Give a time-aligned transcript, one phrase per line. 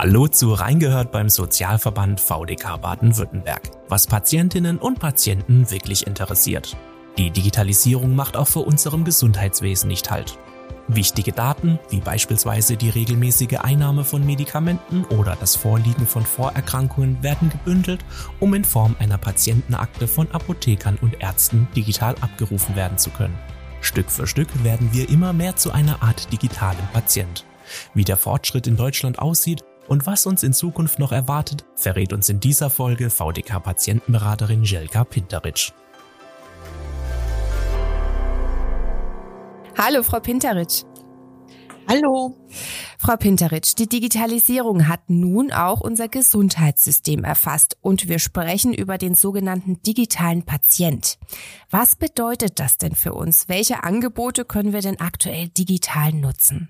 [0.00, 6.76] Hallo zu Reingehört beim Sozialverband VDK Baden-Württemberg, was Patientinnen und Patienten wirklich interessiert.
[7.16, 10.38] Die Digitalisierung macht auch für unserem Gesundheitswesen nicht Halt.
[10.86, 17.50] Wichtige Daten, wie beispielsweise die regelmäßige Einnahme von Medikamenten oder das Vorliegen von Vorerkrankungen, werden
[17.50, 18.04] gebündelt,
[18.38, 23.36] um in Form einer Patientenakte von Apothekern und Ärzten digital abgerufen werden zu können.
[23.80, 27.44] Stück für Stück werden wir immer mehr zu einer Art digitalen Patient.
[27.94, 32.28] Wie der Fortschritt in Deutschland aussieht und was uns in Zukunft noch erwartet, verrät uns
[32.28, 35.72] in dieser Folge VDK-Patientenberaterin Jelka Pinteritsch.
[39.76, 40.84] Hallo, Frau Pinteritsch.
[41.88, 42.36] Hallo.
[42.98, 49.14] Frau Pinteritsch, die Digitalisierung hat nun auch unser Gesundheitssystem erfasst und wir sprechen über den
[49.14, 51.18] sogenannten digitalen Patient.
[51.70, 53.48] Was bedeutet das denn für uns?
[53.48, 56.68] Welche Angebote können wir denn aktuell digital nutzen?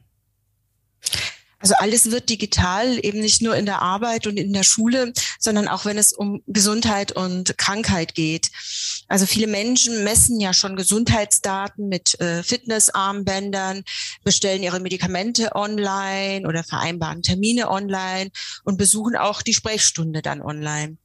[1.61, 5.67] Also alles wird digital, eben nicht nur in der Arbeit und in der Schule, sondern
[5.67, 8.51] auch wenn es um Gesundheit und Krankheit geht.
[9.09, 13.83] Also viele Menschen messen ja schon Gesundheitsdaten mit äh, Fitnessarmbändern,
[14.23, 18.31] bestellen ihre Medikamente online oder vereinbaren Termine online
[18.63, 20.97] und besuchen auch die Sprechstunde dann online.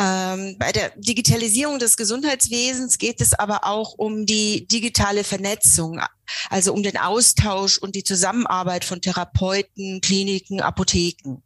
[0.00, 6.00] Ähm, bei der Digitalisierung des Gesundheitswesens geht es aber auch um die digitale Vernetzung,
[6.48, 11.42] also um den Austausch und die Zusammenarbeit von Therapeuten, Kliniken, Apotheken.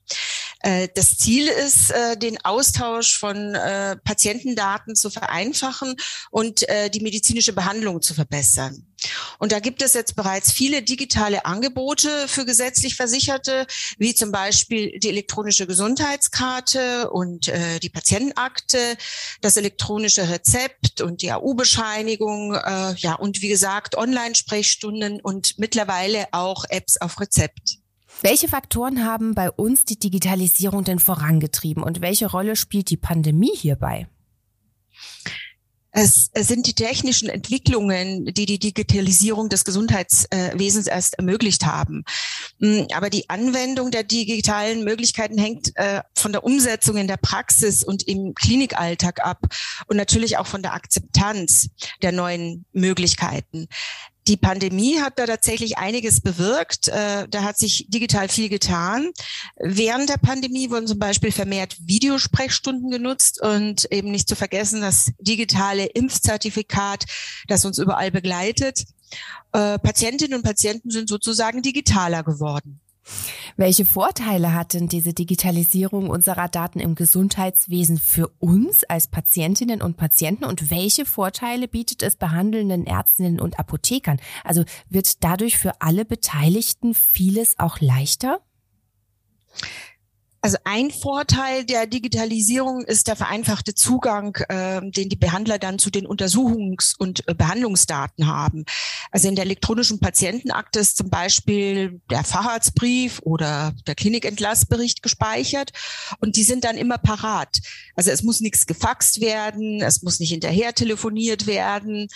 [0.64, 5.96] Äh, das Ziel ist, äh, den Austausch von äh, Patientendaten zu vereinfachen
[6.30, 8.86] und die medizinische Behandlung zu verbessern.
[9.38, 13.66] Und da gibt es jetzt bereits viele digitale Angebote für gesetzlich Versicherte,
[13.98, 18.96] wie zum Beispiel die elektronische Gesundheitskarte und äh, die Patientenakte,
[19.40, 26.64] das elektronische Rezept und die AU-Bescheinigung, äh, ja, und wie gesagt, Online-Sprechstunden und mittlerweile auch
[26.68, 27.83] Apps auf Rezept.
[28.22, 33.54] Welche Faktoren haben bei uns die Digitalisierung denn vorangetrieben und welche Rolle spielt die Pandemie
[33.54, 34.08] hierbei?
[35.96, 42.02] Es, sind die technischen Entwicklungen, die die Digitalisierung des Gesundheitswesens erst ermöglicht haben.
[42.58, 47.84] Mm, aber die Anwendung der digitalen Möglichkeiten hängt äh, von der Umsetzung in der Praxis
[47.84, 49.46] und im Klinikalltag ab
[49.86, 51.68] und natürlich auch von der Akzeptanz
[52.02, 53.68] der neuen Möglichkeiten.
[54.26, 56.88] Die Pandemie hat da tatsächlich einiges bewirkt.
[56.88, 59.10] Äh, da hat sich digital viel getan.
[59.56, 65.12] Während der Pandemie wurden zum Beispiel vermehrt Videosprechstunden genutzt und eben nicht zu vergessen das
[65.18, 67.04] digitale Impfzertifikat,
[67.48, 68.84] das uns überall begleitet.
[69.52, 72.80] Äh, Patientinnen und Patienten sind sozusagen digitaler geworden.
[73.56, 79.96] Welche Vorteile hat denn diese Digitalisierung unserer Daten im Gesundheitswesen für uns als Patientinnen und
[79.96, 84.20] Patienten und welche Vorteile bietet es behandelnden Ärztinnen und Apothekern?
[84.42, 88.40] Also wird dadurch für alle Beteiligten vieles auch leichter?
[90.44, 95.88] Also ein Vorteil der Digitalisierung ist der vereinfachte Zugang, äh, den die Behandler dann zu
[95.88, 98.66] den Untersuchungs- und äh, Behandlungsdaten haben.
[99.10, 105.70] Also in der elektronischen Patientenakte ist zum Beispiel der Facharztbrief oder der Klinikentlassbericht gespeichert
[106.20, 107.60] und die sind dann immer parat.
[107.96, 112.08] Also es muss nichts gefaxt werden, es muss nicht hinterher telefoniert werden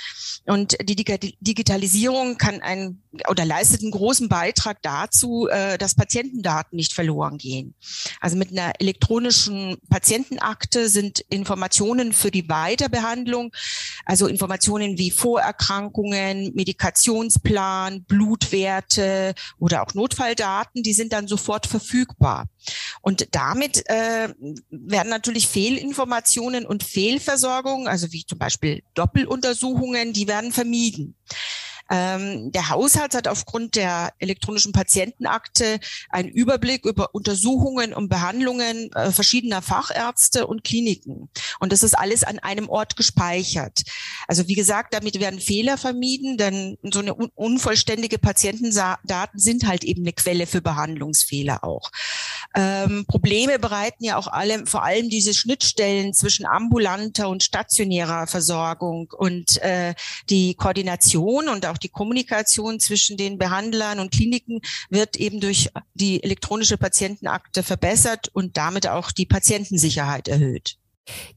[0.45, 0.97] und die
[1.41, 7.75] Digitalisierung kann ein oder leistet einen großen Beitrag dazu, äh, dass Patientendaten nicht verloren gehen.
[8.21, 13.53] Also mit einer elektronischen Patientenakte sind Informationen für die Weiterbehandlung,
[14.05, 22.49] also Informationen wie Vorerkrankungen, Medikationsplan, Blutwerte oder auch Notfalldaten, die sind dann sofort verfügbar.
[23.01, 24.29] Und damit äh,
[24.71, 31.15] werden natürlich Fehlinformationen und Fehlversorgung, also wie zum Beispiel Doppeluntersuchungen, die werden vermieden.
[31.91, 39.11] Ähm, der Haushalt hat aufgrund der elektronischen Patientenakte einen Überblick über Untersuchungen und Behandlungen äh,
[39.11, 41.31] verschiedener Fachärzte und Kliniken.
[41.61, 43.83] Und das ist alles an einem Ort gespeichert.
[44.27, 49.85] Also wie gesagt, damit werden Fehler vermieden, denn so eine un unvollständige Patientendaten sind halt
[49.85, 51.91] eben eine Quelle für Behandlungsfehler auch.
[52.55, 59.13] Ähm, Probleme bereiten ja auch alle, vor allem diese Schnittstellen zwischen ambulanter und stationärer Versorgung
[59.17, 59.95] und äh,
[60.29, 64.61] die Koordination und auch die Kommunikation zwischen den Behandlern und Kliniken
[64.91, 70.77] wird eben durch die elektronische Patientenakte verbessert und damit auch die Patientensicherheit erhöht.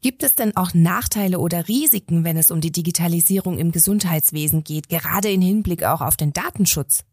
[0.01, 4.89] Gibt es denn auch Nachteile oder Risiken, wenn es um die Digitalisierung im Gesundheitswesen geht,
[4.89, 7.03] gerade in Hinblick auch auf den Datenschutz?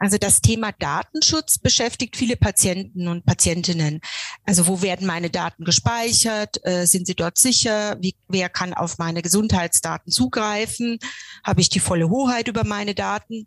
[0.00, 4.00] Also das Thema Datenschutz beschäftigt viele Patienten und Patientinnen.
[4.46, 6.56] Also wo werden meine Daten gespeichert?
[6.64, 7.98] Äh, sind sie dort sicher?
[8.00, 10.98] Wie, wer kann auf meine Gesundheitsdaten zugreifen?
[11.44, 13.46] Habe ich die volle Hoheit über meine Daten?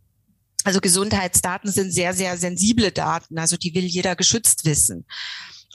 [0.64, 5.06] Also Gesundheitsdaten sind sehr, sehr sensible Daten, also die will jeder geschützt wissen.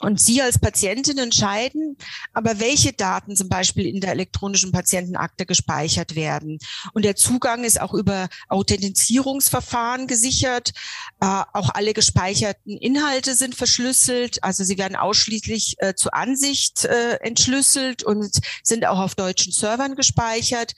[0.01, 1.97] Und Sie als Patientin entscheiden,
[2.33, 6.57] aber welche Daten zum Beispiel in der elektronischen Patientenakte gespeichert werden.
[6.93, 10.71] Und der Zugang ist auch über Authentifizierungsverfahren gesichert.
[11.19, 14.41] Äh, auch alle gespeicherten Inhalte sind verschlüsselt.
[14.43, 19.95] Also sie werden ausschließlich äh, zur Ansicht äh, entschlüsselt und sind auch auf deutschen Servern
[19.95, 20.73] gespeichert.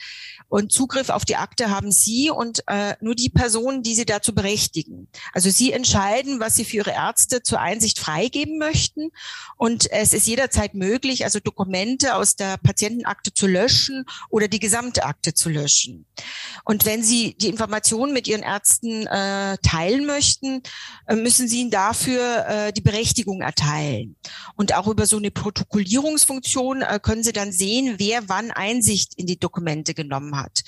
[0.52, 4.36] Und Zugriff auf die Akte haben Sie und äh, nur die Personen, die Sie dazu
[4.36, 5.08] berechtigen.
[5.32, 9.11] Also Sie entscheiden, was Sie für Ihre Ärzte zur Einsicht freigeben möchten.
[9.58, 15.06] Und es ist jederzeit möglich, also Dokumente aus der Patientenakte zu löschen oder die gesamte
[15.06, 16.06] Akte zu löschen.
[16.66, 20.62] Und wenn Sie die Informationen mit Ihren Ärzten äh, teilen möchten,
[21.08, 24.16] äh, müssen Sie ihnen dafür äh, die Berechtigung erteilen.
[24.56, 29.28] Und auch über so eine Protokollierungsfunktion äh, können Sie dann sehen, wer wann Einsicht in
[29.28, 30.64] die Dokumente genommen hat hat.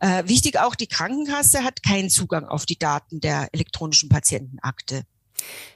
[0.00, 5.02] Äh, wichtig auch, die Krankenkasse hat keinen Zugang auf die Daten der elektronischen Patientenakte.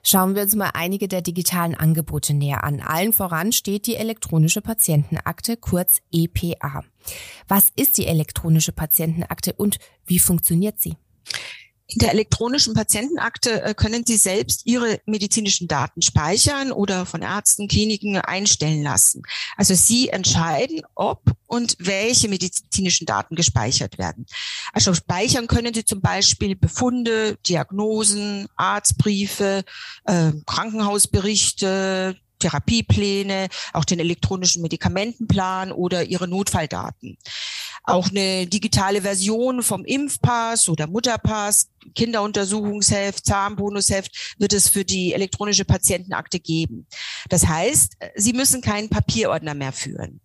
[0.03, 2.81] Schauen wir uns mal einige der digitalen Angebote näher an.
[2.81, 6.85] Allen voran steht die elektronische Patientenakte, kurz EPA.
[7.49, 10.97] Was ist die elektronische Patientenakte und wie funktioniert sie?
[11.93, 17.67] In der elektronischen Patientenakte äh, können Sie selbst Ihre medizinischen Daten speichern oder von Ärzten,
[17.67, 19.23] Kliniken einstellen lassen.
[19.57, 24.27] Also Sie entscheiden, ob und welche medizinischen Daten gespeichert werden.
[24.73, 29.65] Also speichern können Sie zum Beispiel Befunde, Diagnosen, Arztbriefe,
[30.05, 37.19] äh, Krankenhausberichte, Therapiepläne, auch den elektronischen Medikamentenplan oder Ihre Notfalldaten.
[37.85, 45.65] Auch eine digitale Version vom Impfpass oder Mutterpass Kinderuntersuchungsheft, Zahnbonusheft wird es für die elektronische
[45.65, 46.87] Patientenakte geben.
[47.29, 50.21] Das heißt, Sie müssen keinen Papierordner mehr führen.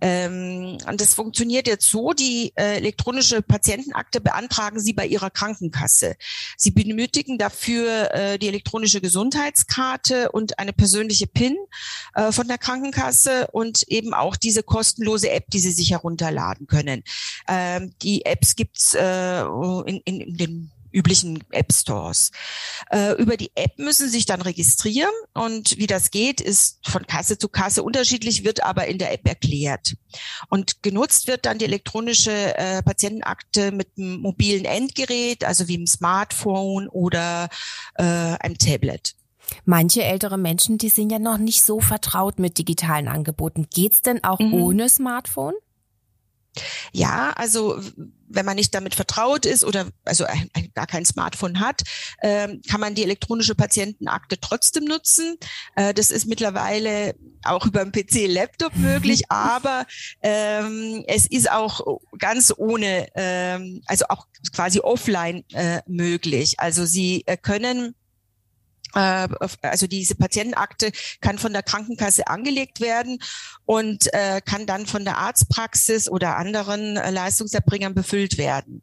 [0.00, 6.16] Ähm, und das funktioniert jetzt so, die äh, elektronische Patientenakte beantragen Sie bei Ihrer Krankenkasse.
[6.56, 11.56] Sie benötigen dafür äh, die elektronische Gesundheitskarte und eine persönliche PIN
[12.14, 16.99] äh, von der Krankenkasse und eben auch diese kostenlose App, die Sie sich herunterladen können.
[17.48, 22.30] Ähm, die Apps gibt's äh, in, in, in den üblichen App Stores.
[22.90, 27.06] Äh, über die App müssen Sie sich dann registrieren und wie das geht, ist von
[27.06, 29.94] Kasse zu Kasse unterschiedlich, wird aber in der App erklärt.
[30.48, 35.86] Und genutzt wird dann die elektronische äh, Patientenakte mit einem mobilen Endgerät, also wie einem
[35.86, 37.48] Smartphone oder
[37.94, 39.14] äh, einem Tablet.
[39.64, 43.66] Manche ältere Menschen, die sind ja noch nicht so vertraut mit digitalen Angeboten.
[43.72, 44.54] Geht's denn auch mhm.
[44.54, 45.54] ohne Smartphone?
[46.92, 47.80] Ja, also
[48.30, 51.82] wenn man nicht damit vertraut ist oder also ein, ein, gar kein Smartphone hat,
[52.22, 55.36] ähm, kann man die elektronische Patientenakte trotzdem nutzen.
[55.74, 59.86] Äh, das ist mittlerweile auch über einen PC, Laptop möglich, aber
[60.22, 66.58] ähm, es ist auch ganz ohne, ähm, also auch quasi offline äh, möglich.
[66.58, 67.99] Also Sie äh, können äh,
[68.92, 70.90] also diese Patientenakte
[71.20, 73.18] kann von der Krankenkasse angelegt werden
[73.64, 78.82] und äh, kann dann von der Arztpraxis oder anderen äh, Leistungserbringern befüllt werden.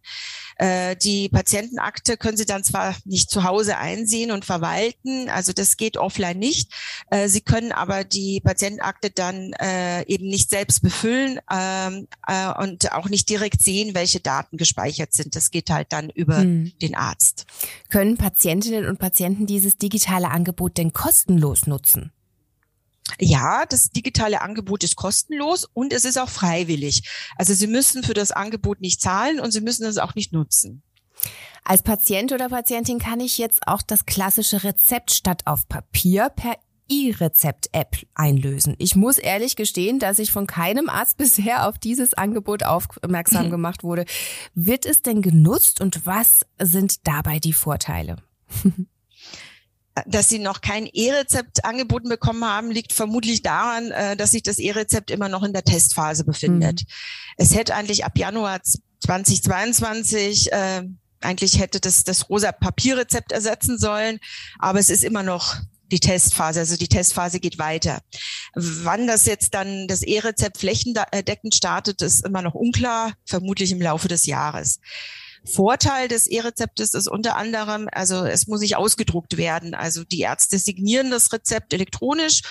[0.55, 5.75] Äh, die Patientenakte können Sie dann zwar nicht zu Hause einsehen und verwalten, also das
[5.75, 6.71] geht offline nicht.
[7.09, 12.93] Äh, Sie können aber die Patientenakte dann äh, eben nicht selbst befüllen ähm, äh, und
[12.93, 15.35] auch nicht direkt sehen, welche Daten gespeichert sind.
[15.35, 16.71] Das geht halt dann über hm.
[16.81, 17.45] den Arzt.
[17.89, 22.11] Können Patientinnen und Patienten dieses digitale Angebot denn kostenlos nutzen?
[23.19, 27.03] Ja, das digitale Angebot ist kostenlos und es ist auch freiwillig.
[27.37, 30.83] Also Sie müssen für das Angebot nicht zahlen und Sie müssen es auch nicht nutzen.
[31.63, 36.57] Als Patient oder Patientin kann ich jetzt auch das klassische Rezept statt auf Papier per
[36.89, 38.75] E-Rezept-App einlösen.
[38.77, 43.83] Ich muss ehrlich gestehen, dass ich von keinem Arzt bisher auf dieses Angebot aufmerksam gemacht
[43.83, 44.05] wurde.
[44.53, 48.17] Wird es denn genutzt und was sind dabei die Vorteile?
[50.05, 54.59] dass sie noch kein E-Rezept angeboten bekommen haben, liegt vermutlich daran, äh, dass sich das
[54.59, 56.81] E-Rezept immer noch in der Testphase befindet.
[56.81, 56.87] Mhm.
[57.37, 58.61] Es hätte eigentlich ab Januar
[58.99, 60.83] 2022 äh,
[61.21, 64.19] eigentlich hätte das das rosa Papierrezept ersetzen sollen,
[64.59, 65.55] aber es ist immer noch
[65.91, 68.01] die Testphase, also die Testphase geht weiter.
[68.55, 74.07] Wann das jetzt dann das E-Rezept flächendeckend startet, ist immer noch unklar, vermutlich im Laufe
[74.07, 74.79] des Jahres.
[75.47, 79.73] Vorteil des E-Rezeptes ist unter anderem, also es muss nicht ausgedruckt werden.
[79.73, 82.41] Also die Ärzte signieren das Rezept elektronisch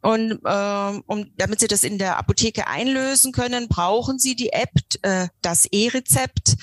[0.00, 4.70] und ähm, um, damit Sie das in der Apotheke einlösen können, brauchen Sie die App,
[5.02, 6.56] äh, das E-Rezept.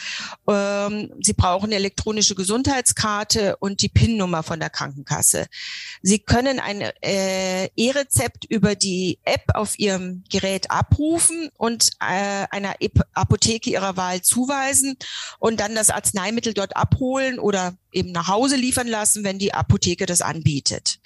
[0.48, 5.48] Ähm, Sie brauchen eine elektronische Gesundheitskarte und die PIN-Nummer von der Krankenkasse.
[6.02, 12.76] Sie können ein äh, E-Rezept über die App auf Ihrem Gerät abrufen und äh, einer
[13.14, 14.96] Apotheke Ihrer Wahl zuweisen
[15.40, 20.06] und dann das Arzneimittel dort abholen oder eben nach Hause liefern lassen, wenn die Apotheke
[20.06, 21.00] das anbietet.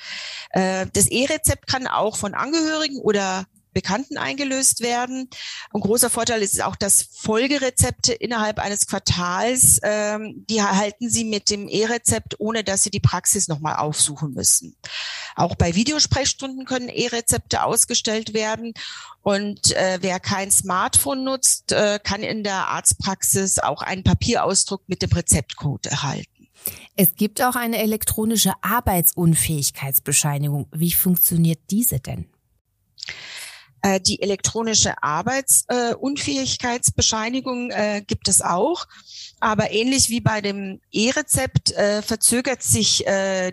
[0.52, 5.30] Äh, das E-Rezept kann auch von Angehörigen oder Bekannten eingelöst werden.
[5.74, 11.50] Ein großer Vorteil ist auch, dass Folgerezepte innerhalb eines Quartals, ähm, die erhalten Sie mit
[11.50, 14.76] dem E-Rezept, ohne dass Sie die Praxis nochmal aufsuchen müssen.
[15.36, 18.74] Auch bei Videosprechstunden können E-Rezepte ausgestellt werden.
[19.22, 25.04] Und äh, wer kein Smartphone nutzt, äh, kann in der Arztpraxis auch einen Papierausdruck mit
[25.04, 26.39] dem Rezeptcode erhalten.
[26.96, 30.68] Es gibt auch eine elektronische Arbeitsunfähigkeitsbescheinigung.
[30.72, 32.28] Wie funktioniert diese denn?
[33.82, 38.86] Äh, die elektronische Arbeitsunfähigkeitsbescheinigung äh, gibt es auch.
[39.40, 43.06] Aber ähnlich wie bei dem E-Rezept äh, verzögert sich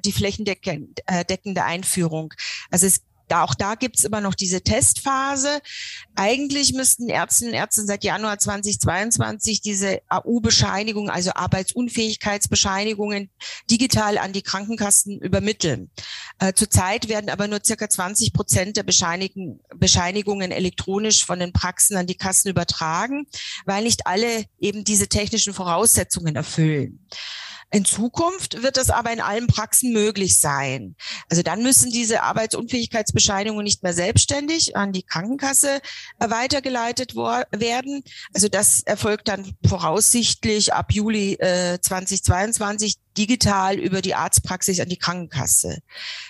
[0.04, 2.34] die flächendeckende Einführung.
[2.72, 5.60] Also es da, auch da gibt's immer noch diese Testphase.
[6.14, 13.30] Eigentlich müssten Ärztinnen und Ärzte seit Januar 2022 diese AU-Bescheinigung, also Arbeitsunfähigkeitsbescheinigungen,
[13.70, 15.90] digital an die Krankenkassen übermitteln.
[16.38, 22.06] Äh, zurzeit werden aber nur circa 20 Prozent der Bescheinigungen elektronisch von den Praxen an
[22.06, 23.26] die Kassen übertragen,
[23.64, 27.06] weil nicht alle eben diese technischen Voraussetzungen erfüllen.
[27.72, 30.94] In Zukunft wird das aber in allen Praxen möglich sein.
[31.28, 35.80] Also dann müssen diese Arbeitsunfähigkeitsbescheinigungen nicht mehr selbstständig an die Krankenkasse
[36.20, 38.04] äh, weitergeleitet werden.
[38.32, 44.98] Also das erfolgt dann voraussichtlich ab Juli äh, 2022 digital über die Arztpraxis an die
[44.98, 45.78] Krankenkasse.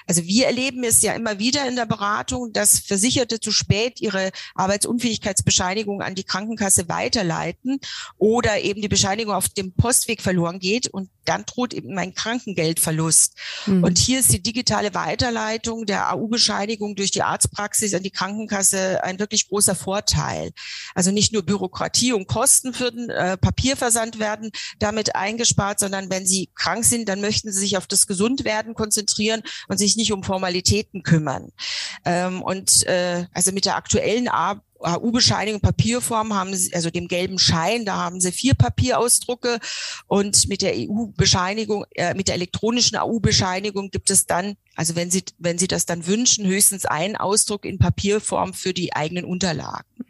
[0.07, 4.31] Also wir erleben es ja immer wieder in der Beratung, dass Versicherte zu spät ihre
[4.55, 7.81] Arbeitsunfähigkeitsbescheinigung an die Krankenkasse weiterleiten
[8.19, 13.35] oder eben die Bescheinigung auf dem Postweg verloren geht und dann droht eben mein Krankengeldverlust.
[13.67, 13.85] Mhm.
[13.85, 19.19] Und hier ist die digitale Weiterleitung der AU-Bescheinigung durch die Arztpraxis an die Krankenkasse ein
[19.19, 20.53] wirklich großer Vorteil.
[20.95, 26.27] Also nicht nur Bürokratie und Kosten für den äh, Papierversand werden damit eingespart, sondern wenn
[26.27, 30.13] Sie krank krank sind, dann möchten sie sich auf das Gesundwerden konzentrieren und sich nicht
[30.13, 31.51] um Formalitäten kümmern.
[32.05, 37.39] Ähm, und äh, also mit der aktuellen Arbeit AU-Bescheinigung Papierform haben sie, also dem gelben
[37.39, 39.59] Schein, da haben sie vier Papierausdrucke
[40.07, 45.25] und mit der EU-Bescheinigung, äh, mit der elektronischen AU-Bescheinigung gibt es dann, also wenn sie,
[45.39, 50.05] wenn sie das dann wünschen, höchstens einen Ausdruck in Papierform für die eigenen Unterlagen.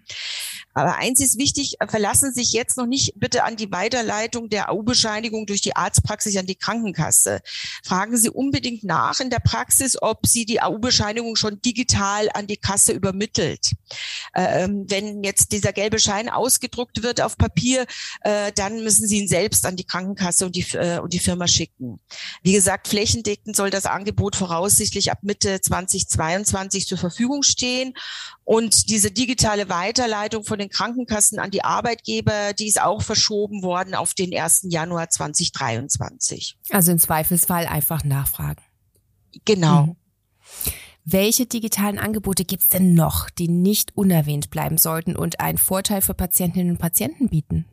[0.77, 4.71] Aber eins ist wichtig, verlassen Sie sich jetzt noch nicht bitte an die Weiterleitung der
[4.71, 7.41] AU-Bescheinigung durch die Arztpraxis an die Krankenkasse.
[7.83, 12.59] Fragen Sie unbedingt nach in der Praxis, ob Sie die AU-Bescheinigung schon digital an die
[12.59, 13.71] Kasse übermittelt.
[14.35, 17.87] Ähm, wenn jetzt dieser gelbe Schein ausgedruckt wird auf Papier,
[18.21, 21.49] äh, dann müssen Sie ihn selbst an die Krankenkasse und die, äh, und die Firma
[21.49, 22.01] schicken.
[22.43, 27.95] Wie gesagt, flächendeckend soll das Angebot voraussichtlich ab Mitte 2022 zur Verfügung stehen.
[28.47, 33.97] Und diese digitale Weiterleitung von den Krankenkassen an die Arbeitgeber, die ist auch verschoben worden
[33.97, 34.69] auf den 1.
[34.71, 36.57] Januar 2023.
[36.71, 38.63] Also im Zweifelsfall einfach nachfragen.
[39.45, 39.87] Genau.
[39.87, 39.97] Mhm.
[41.05, 46.15] Welche digitalen Angebote gibt's denn noch, die nicht unerwähnt bleiben sollten und einen Vorteil für
[46.15, 47.65] Patientinnen und Patienten bieten?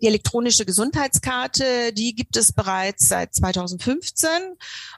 [0.00, 4.28] Die elektronische Gesundheitskarte, die gibt es bereits seit 2015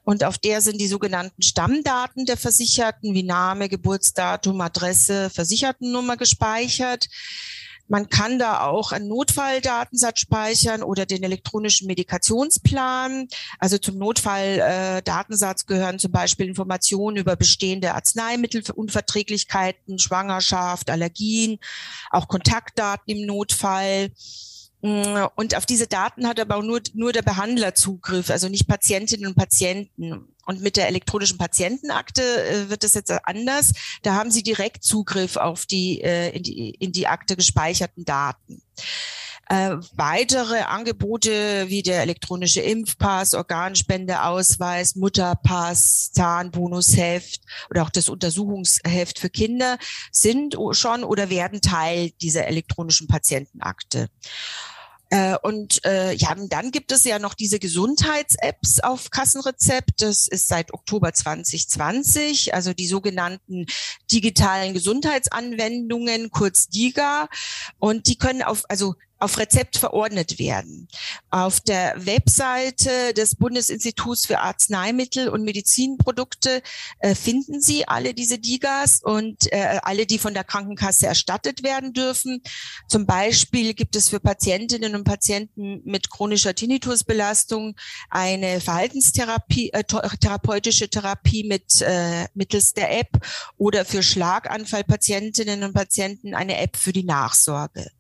[0.04, 7.08] und auf der sind die sogenannten Stammdaten der Versicherten wie Name, Geburtsdatum, Adresse, Versichertennummer gespeichert.
[7.88, 13.26] Man kann da auch einen Notfalldatensatz speichern oder den elektronischen Medikationsplan.
[13.58, 21.58] Also zum Notfalldatensatz gehören zum Beispiel Informationen über bestehende Arzneimittelunverträglichkeiten, Schwangerschaft, Allergien,
[22.10, 24.12] auch Kontaktdaten im Notfall.
[24.82, 29.26] Mm, und auf diese Daten hat aber nur, nur der Behandler Zugriff, also nicht Patientinnen
[29.26, 30.26] und Patienten.
[30.46, 33.72] Und mit der elektronischen Patientenakte äh, wird es jetzt anders.
[34.02, 38.62] Da haben Sie direkt Zugriff auf die, äh, in, die in die Akte gespeicherten Daten.
[39.50, 49.28] Äh, weitere Angebote wie der elektronische Impfpass, Organspendeausweis, Mutterpass, Zahnbonusheft oder auch das Untersuchungsheft für
[49.28, 49.76] Kinder
[50.12, 54.08] sind schon oder werden Teil dieser elektronischen Patientenakte.
[55.08, 60.02] Äh, und äh, ja, dann gibt es ja noch diese Gesundheits-Apps auf Kassenrezept.
[60.02, 63.66] Das ist seit Oktober 2020, also die sogenannten
[64.12, 67.28] digitalen Gesundheitsanwendungen, kurz DIGA.
[67.80, 70.88] Und die können auf, also auf Rezept verordnet werden.
[71.30, 76.62] Auf der Webseite des Bundesinstituts für Arzneimittel und Medizinprodukte
[77.00, 81.92] äh, finden Sie alle diese DIGAs und äh, alle, die von der Krankenkasse erstattet werden
[81.92, 82.42] dürfen.
[82.88, 87.76] Zum Beispiel gibt es für Patientinnen und Patienten mit chronischer Tinnitusbelastung
[88.08, 93.10] eine Verhaltenstherapie, äh, therapeutische Therapie mit äh, mittels der App
[93.58, 97.90] oder für Schlaganfallpatientinnen und Patienten eine App für die Nachsorge.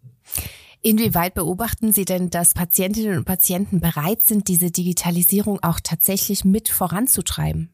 [0.82, 6.70] Inwieweit beobachten Sie denn, dass Patientinnen und Patienten bereit sind, diese Digitalisierung auch tatsächlich mit
[6.70, 7.70] voranzutreiben?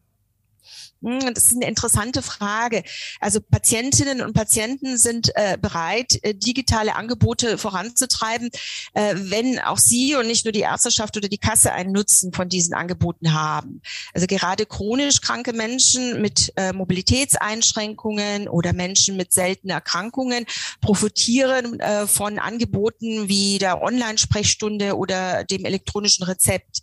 [1.03, 2.83] Hm, das ist eine interessante Frage.
[3.19, 8.49] Also Patientinnen und Patienten sind äh, bereit, äh, digitale Angebote voranzutreiben,
[8.93, 12.49] äh, wenn auch sie und nicht nur die Ärzteschaft oder die Kasse einen Nutzen von
[12.49, 13.81] diesen Angeboten haben.
[14.13, 20.45] Also gerade chronisch kranke Menschen mit äh, Mobilitätseinschränkungen oder Menschen mit seltenen Erkrankungen
[20.81, 26.81] profitieren äh, von Angeboten wie der Online-Sprechstunde oder dem elektronischen Rezept.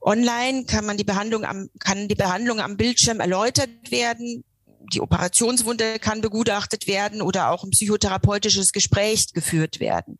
[0.00, 4.44] Online kann man die Behandlung am, kann die Behandlung am Bildschirm erläutert werden.
[4.92, 10.16] Die Operationswunde kann begutachtet werden oder auch ein psychotherapeutisches Gespräch geführt werden.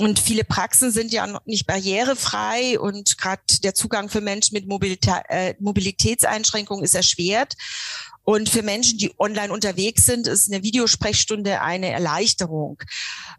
[0.00, 4.66] Und viele Praxen sind ja noch nicht barrierefrei und gerade der Zugang für Menschen mit
[4.66, 7.54] Mobilitä äh, Mobilitätseinschränkungen ist erschwert.
[8.24, 12.82] Und für Menschen, die online unterwegs sind, ist eine Videosprechstunde eine Erleichterung.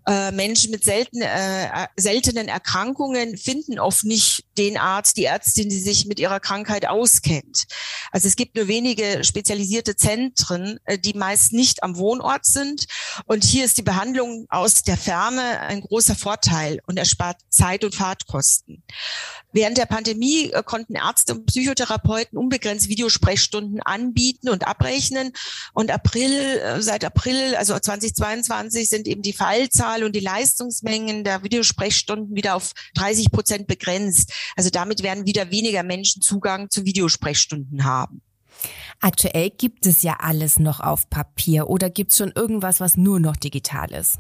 [0.07, 5.79] Äh, Menschen mit selten, äh, seltenen Erkrankungen finden oft nicht den Arzt, die Ärztin, die
[5.79, 7.65] sich mit ihrer Krankheit auskennt.
[8.11, 12.85] Also es gibt nur wenige spezialisierte Zentren, äh, die meist nicht am Wohnort sind.
[13.25, 17.95] Und hier ist die Behandlung aus der Ferne ein großer Vorteil und erspart Zeit und
[17.95, 18.83] Fahrtkosten.
[19.53, 25.31] Während der Pandemie äh, konnten Ärzte und Psychotherapeuten unbegrenzt Videosprechstunden anbieten und abrechnen.
[25.73, 31.43] Und April, äh, seit April, also 2022, sind eben die Fallzahl und die Leistungsmengen der
[31.43, 34.33] Videosprechstunden wieder auf 30 Prozent begrenzt.
[34.55, 38.21] Also damit werden wieder weniger Menschen Zugang zu Videosprechstunden haben.
[39.00, 43.19] Aktuell gibt es ja alles noch auf Papier oder gibt es schon irgendwas, was nur
[43.19, 44.19] noch digital ist?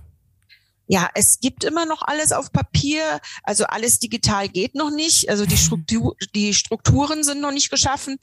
[0.91, 5.29] Ja, es gibt immer noch alles auf Papier, also alles digital geht noch nicht.
[5.29, 8.17] Also die, Struktur, die Strukturen sind noch nicht geschaffen.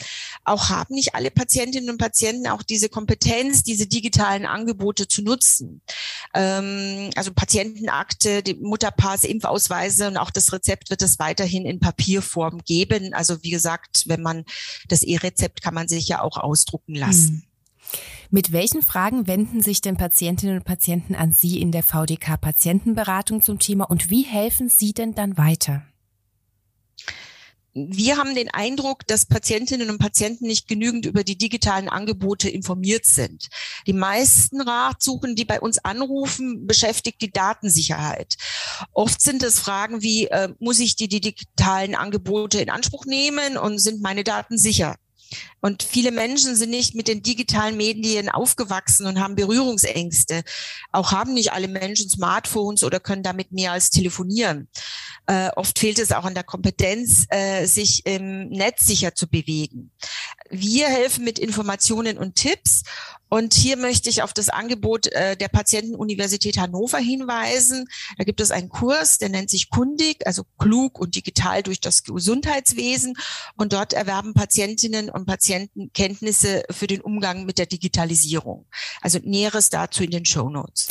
[0.44, 5.80] Auch haben nicht alle Patientinnen und Patienten auch diese Kompetenz, diese digitalen Angebote zu nutzen.
[6.34, 12.58] Ähm, also Patientenakte, die Mutterpass, Impfausweise und auch das Rezept wird es weiterhin in Papierform
[12.66, 13.14] geben.
[13.14, 14.44] Also wie gesagt, wenn man
[14.88, 17.48] das E-Rezept kann man sich ja auch ausdrucken lassen.
[17.90, 18.08] Hm.
[18.30, 23.40] Mit welchen Fragen wenden sich denn Patientinnen und Patienten an Sie in der VDK Patientenberatung
[23.40, 25.82] zum Thema und wie helfen Sie denn dann weiter?
[27.86, 33.04] wir haben den Eindruck, dass Patientinnen und Patienten nicht genügend über die digitalen Angebote informiert
[33.04, 33.48] sind.
[33.86, 38.36] Die meisten Ratsuchen, die bei uns anrufen, beschäftigt die Datensicherheit.
[38.92, 43.56] Oft sind es Fragen wie, äh, muss ich die, die digitalen Angebote in Anspruch nehmen
[43.56, 44.96] und sind meine Daten sicher?
[45.60, 50.42] Und viele Menschen sind nicht mit den digitalen Medien aufgewachsen und haben Berührungsängste.
[50.92, 54.68] Auch haben nicht alle Menschen Smartphones oder können damit mehr als telefonieren.
[55.26, 59.90] Äh, oft fehlt es auch an der Kompetenz, äh, sich im Netz sicher zu bewegen.
[60.50, 62.82] Wir helfen mit Informationen und Tipps
[63.28, 67.86] und hier möchte ich auf das Angebot äh, der Patientenuniversität Hannover hinweisen.
[68.16, 72.04] Da gibt es einen Kurs, der nennt sich Kundig, also klug und digital durch das
[72.04, 73.16] Gesundheitswesen.
[73.56, 78.66] Und dort erwerben Patientinnen und Patienten Kenntnisse für den Umgang mit der Digitalisierung.
[79.02, 80.88] Also Näheres dazu in den Show Notes.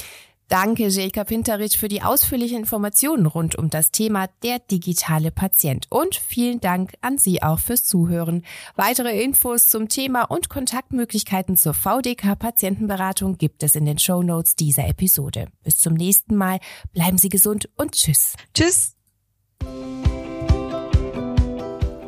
[0.50, 5.88] Danke, Jelka Pinterich, für die ausführlichen Informationen rund um das Thema der digitale Patient.
[5.90, 8.46] Und vielen Dank an Sie auch fürs Zuhören.
[8.76, 14.56] Weitere Infos zum Thema und Kontaktmöglichkeiten zur VDK Patientenberatung gibt es in den Show Notes
[14.56, 15.48] dieser Episode.
[15.64, 16.60] Bis zum nächsten Mal.
[16.94, 18.36] Bleiben Sie gesund und tschüss.
[18.54, 18.94] Tschüss.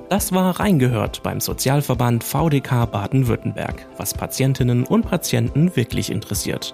[0.09, 6.73] Das war Reingehört beim Sozialverband VDK Baden-Württemberg, was Patientinnen und Patienten wirklich interessiert.